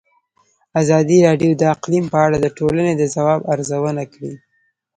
[0.81, 4.33] ازادي راډیو د اقلیم په اړه د ټولنې د ځواب ارزونه کړې.